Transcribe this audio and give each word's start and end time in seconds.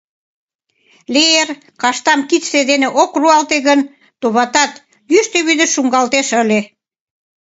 Леер 1.13 1.49
каштам 1.81 2.19
кидше 2.29 2.59
дене 2.69 2.87
ок 3.01 3.11
руалте 3.19 3.57
гын, 3.67 3.79
товатат, 4.21 4.71
йӱштӧ 5.11 5.39
вӱдыш 5.47 5.69
шуҥгалтеш 5.73 6.27
ыле. 6.41 6.59